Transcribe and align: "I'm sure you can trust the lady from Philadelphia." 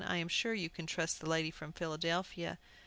"I'm 0.03 0.29
sure 0.29 0.55
you 0.55 0.67
can 0.67 0.87
trust 0.87 1.19
the 1.19 1.29
lady 1.29 1.51
from 1.51 1.73
Philadelphia." 1.73 2.57